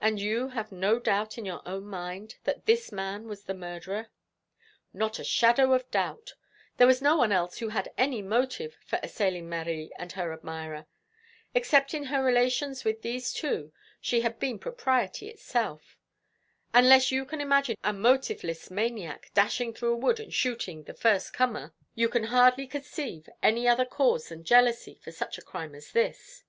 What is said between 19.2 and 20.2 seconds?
dashing through a wood